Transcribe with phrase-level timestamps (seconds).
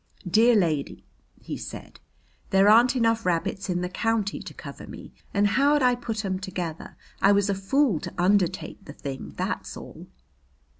[0.27, 1.05] "Dear lady,"
[1.43, 1.99] he said,
[2.49, 6.39] "there aren't enough rabbits in the county to cover me, and how'd I put 'em
[6.39, 6.95] together?
[7.21, 10.07] I was a fool to undertake the thing, that's all."